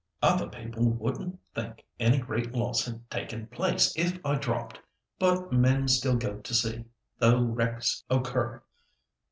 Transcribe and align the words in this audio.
"Other 0.23 0.47
people 0.49 0.89
wouldn't 0.89 1.39
think 1.53 1.85
any 1.99 2.17
great 2.17 2.53
loss 2.55 2.85
had 2.87 3.07
taken 3.11 3.45
place 3.45 3.93
if 3.95 4.17
I 4.25 4.33
dropped. 4.33 4.79
But 5.19 5.53
men 5.53 5.87
still 5.87 6.15
go 6.15 6.39
to 6.39 6.53
sea, 6.55 6.85
though 7.19 7.43
wrecks 7.43 8.03
occur. 8.09 8.63